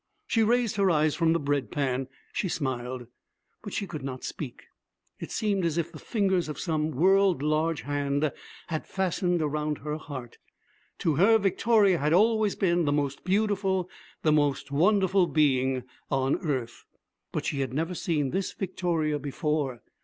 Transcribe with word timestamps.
She 0.25 0.41
raised 0.41 0.77
her 0.77 0.89
eyes 0.89 1.13
from 1.13 1.31
the 1.31 1.39
bread 1.39 1.69
pan. 1.69 2.07
She 2.33 2.49
smiled. 2.49 3.05
But 3.61 3.71
she 3.73 3.85
could 3.85 4.01
not 4.01 4.23
speak. 4.23 4.63
It 5.19 5.29
seemed 5.29 5.63
as 5.63 5.77
if 5.77 5.91
the 5.91 5.99
fingers 5.99 6.49
of 6.49 6.59
some 6.59 6.89
world 6.89 7.43
large 7.43 7.81
hand 7.83 8.31
had 8.69 8.87
fastened 8.87 9.43
around 9.43 9.77
her 9.77 9.97
heart. 9.97 10.39
To 11.05 11.17
her 11.17 11.37
Victoria 11.37 11.99
had 11.99 12.13
always 12.13 12.55
been 12.55 12.85
the 12.85 12.91
most 12.91 13.23
beautiful, 13.23 13.91
the 14.23 14.31
most 14.31 14.71
wonderful 14.71 15.27
being, 15.27 15.83
on 16.09 16.35
earth. 16.37 16.83
But 17.31 17.45
she 17.45 17.59
had 17.59 17.71
never 17.71 17.93
seen 17.93 18.31
this 18.31 18.53
Victoria 18.53 19.19
before. 19.19 19.83